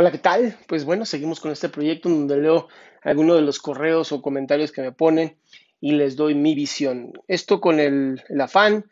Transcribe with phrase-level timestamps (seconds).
[0.00, 0.56] Hola, ¿qué tal?
[0.68, 2.68] Pues bueno, seguimos con este proyecto donde leo
[3.02, 5.36] algunos de los correos o comentarios que me ponen
[5.80, 7.14] y les doy mi visión.
[7.26, 8.88] Esto con el, el, afán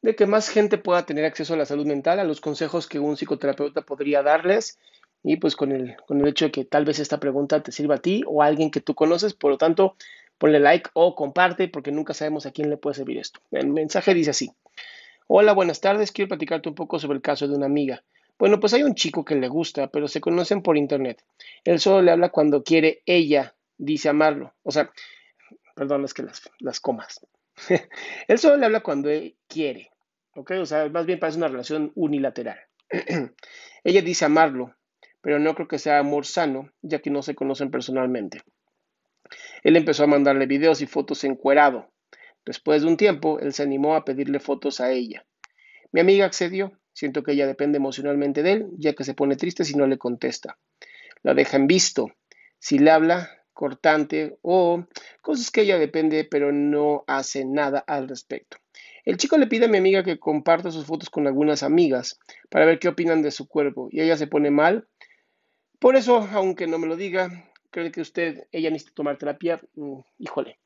[0.00, 2.98] de que más gente pueda tener acceso a la salud mental, a los consejos que
[2.98, 4.78] un psicoterapeuta podría darles
[5.22, 7.96] y pues con el, con el hecho de que tal vez esta pregunta te sirva
[7.96, 9.96] a ti o a alguien que tú conoces, por lo tanto,
[10.38, 13.40] ponle like o comparte porque nunca sabemos a quién le puede servir esto.
[13.50, 14.50] El mensaje dice así.
[15.26, 18.02] Hola, buenas tardes, quiero platicarte un poco sobre el caso de una amiga.
[18.42, 21.22] Bueno, pues hay un chico que le gusta, pero se conocen por internet.
[21.62, 24.52] Él solo le habla cuando quiere, ella dice amarlo.
[24.64, 24.90] O sea,
[25.76, 26.24] perdón, es que
[26.58, 27.24] las, comas.
[28.26, 29.10] él solo le habla cuando
[29.46, 29.92] quiere.
[30.34, 30.54] ¿Ok?
[30.60, 32.58] O sea, más bien parece una relación unilateral.
[33.84, 34.74] ella dice amarlo,
[35.20, 38.42] pero no creo que sea amor sano, ya que no se conocen personalmente.
[39.62, 41.92] Él empezó a mandarle videos y fotos encuerado.
[42.44, 45.24] Después de un tiempo, él se animó a pedirle fotos a ella.
[45.92, 49.64] Mi amiga accedió Siento que ella depende emocionalmente de él, ya que se pone triste
[49.64, 50.58] si no le contesta.
[51.22, 52.08] La deja en visto.
[52.58, 54.84] Si le habla, cortante o
[55.20, 58.58] cosas que ella depende, pero no hace nada al respecto.
[59.04, 62.18] El chico le pide a mi amiga que comparta sus fotos con algunas amigas
[62.50, 64.86] para ver qué opinan de su cuerpo y ella se pone mal.
[65.78, 69.60] Por eso, aunque no me lo diga, cree que usted, ella necesita tomar terapia.
[69.74, 70.60] Mm, híjole,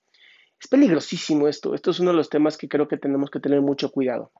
[0.60, 1.74] es peligrosísimo esto.
[1.74, 4.32] Esto es uno de los temas que creo que tenemos que tener mucho cuidado.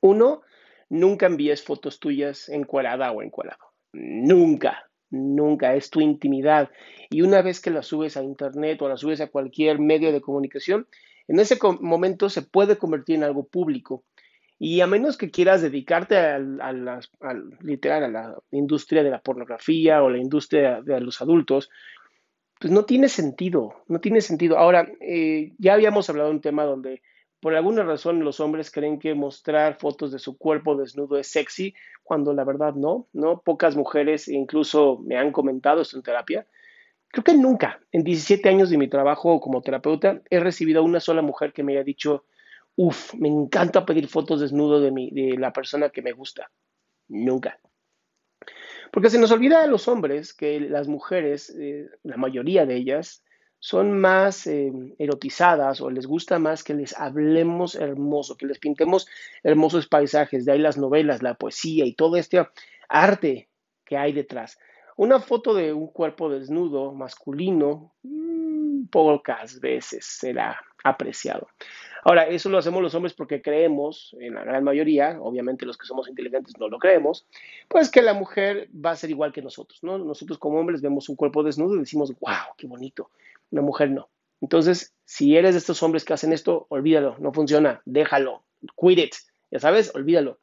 [0.00, 0.42] Uno,
[0.90, 3.64] Nunca envíes fotos tuyas encuadrada o encuadrado.
[3.92, 5.74] Nunca, nunca.
[5.74, 6.70] Es tu intimidad.
[7.08, 10.20] Y una vez que la subes a internet o la subes a cualquier medio de
[10.20, 10.86] comunicación,
[11.28, 14.04] en ese momento se puede convertir en algo público.
[14.58, 17.00] Y a menos que quieras dedicarte a, la,
[17.60, 21.70] literal a la industria de la pornografía o la industria de los adultos,
[22.58, 24.58] pues no tiene sentido, no tiene sentido.
[24.58, 27.00] Ahora, eh, ya habíamos hablado de un tema donde
[27.40, 31.74] por alguna razón los hombres creen que mostrar fotos de su cuerpo desnudo es sexy,
[32.02, 33.08] cuando la verdad no.
[33.44, 36.46] Pocas mujeres incluso me han comentado esto en terapia.
[37.08, 41.00] Creo que nunca, en 17 años de mi trabajo como terapeuta, he recibido a una
[41.00, 42.24] sola mujer que me haya dicho,
[42.76, 46.50] uff, me encanta pedir fotos desnudo de, mi, de la persona que me gusta.
[47.08, 47.58] Nunca.
[48.92, 53.24] Porque se nos olvida a los hombres que las mujeres, eh, la mayoría de ellas,
[53.60, 59.06] son más eh, erotizadas o les gusta más que les hablemos hermoso, que les pintemos
[59.42, 62.44] hermosos paisajes, de ahí las novelas, la poesía y todo este
[62.88, 63.48] arte
[63.84, 64.58] que hay detrás.
[64.96, 71.48] Una foto de un cuerpo desnudo masculino, mm, pocas veces será apreciado.
[72.02, 75.86] Ahora, eso lo hacemos los hombres porque creemos, en la gran mayoría, obviamente los que
[75.86, 77.26] somos inteligentes no lo creemos,
[77.68, 79.98] pues que la mujer va a ser igual que nosotros, ¿no?
[79.98, 83.10] Nosotros como hombres vemos un cuerpo desnudo y decimos, wow, qué bonito.
[83.50, 84.08] Una mujer no.
[84.40, 88.42] Entonces, si eres de estos hombres que hacen esto, olvídalo, no funciona, déjalo,
[88.76, 89.14] quit it,
[89.50, 90.38] ya sabes, olvídalo.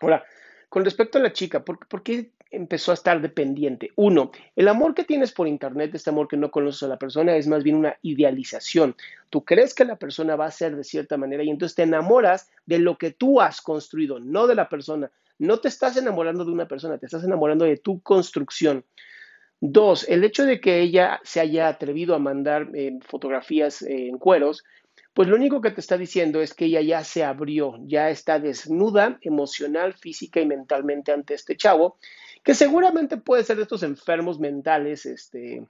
[0.00, 0.24] Ahora,
[0.68, 3.90] con respecto a la chica, ¿por, ¿por, qué empezó a estar dependiente?
[3.96, 7.34] Uno, el amor que tienes por internet, este amor que no conoces a la persona,
[7.36, 8.94] es más bien una idealización.
[9.30, 12.50] Tú crees que la persona va a ser de cierta manera y entonces te enamoras
[12.66, 15.10] de lo que tú has construido, no de la persona.
[15.38, 18.84] No te estás enamorando de una persona, te estás enamorando de tu construcción.
[19.60, 24.18] Dos, el hecho de que ella se haya atrevido a mandar eh, fotografías eh, en
[24.18, 24.64] cueros,
[25.14, 28.38] pues lo único que te está diciendo es que ella ya se abrió, ya está
[28.38, 31.98] desnuda emocional, física y mentalmente ante este chavo,
[32.42, 35.64] que seguramente puede ser de estos enfermos mentales, este,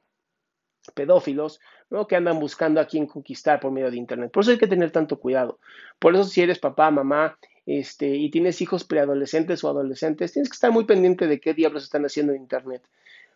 [0.94, 1.60] pedófilos,
[1.90, 2.06] ¿no?
[2.06, 4.30] que andan buscando a quién conquistar por medio de Internet.
[4.32, 5.58] Por eso hay que tener tanto cuidado.
[5.98, 10.54] Por eso si eres papá, mamá este, y tienes hijos preadolescentes o adolescentes, tienes que
[10.54, 12.82] estar muy pendiente de qué diablos están haciendo en Internet.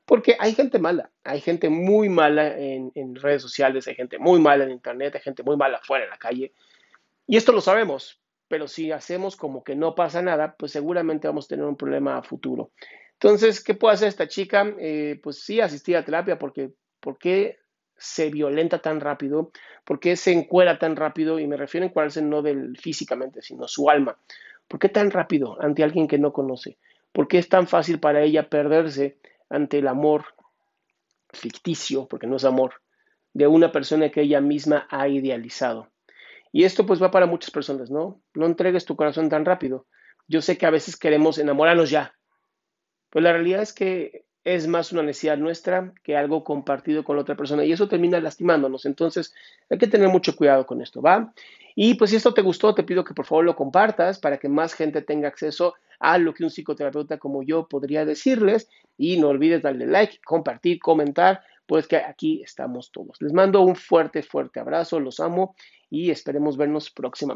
[0.05, 4.65] Porque hay gente mala, hay gente muy mala en, redes sociales, hay gente muy mala
[4.65, 6.53] en Internet, hay gente muy mala afuera en la calle.
[7.27, 11.47] Y esto lo sabemos, pero si hacemos como que no pasa nada, pues seguramente vamos
[11.47, 12.71] a tener un problema a futuro.
[13.21, 14.75] Entonces, ¿qué puede hacer esta chica?
[14.79, 17.59] Eh, pues sí, asistir a terapia porque, ¿por qué
[17.97, 19.53] se violenta tan rápido?
[19.85, 21.39] ¿Por qué se encuera tan rápido?
[21.39, 24.19] Y me refiero a encuadrarse no del físicamente, sino su alma.
[24.69, 26.77] ¿Por qué tan rápido ante alguien que no conoce?
[27.13, 29.17] ¿Por qué es tan fácil para ella perderse
[29.49, 30.25] ante el amor
[31.33, 32.75] ficticio, porque no es amor,
[33.33, 35.89] de una persona que ella misma ha idealizado.
[36.53, 38.21] Y esto pues va para muchas personas, ¿no?
[38.35, 39.87] No entregues tu corazón tan rápido.
[40.27, 42.15] Yo sé que a veces queremos enamorarnos ya,
[43.17, 47.23] pero la realidad es que es más una necesidad nuestra que algo compartido con la
[47.23, 48.85] otra persona y eso termina lastimándonos.
[48.85, 49.33] Entonces
[49.71, 51.33] hay que tener mucho cuidado con esto, ¿va?
[51.75, 54.51] Y pues si esto te gustó, te pido que por favor lo compartas para que
[54.51, 58.69] más gente tenga acceso a lo que un psicoterapeuta como yo podría decirles.
[58.99, 63.17] Y no olvides darle like, compartir, comentar, pues que aquí estamos todos.
[63.23, 65.57] Les mando un fuerte, fuerte abrazo, los amo
[65.89, 67.36] y esperemos vernos próximamente.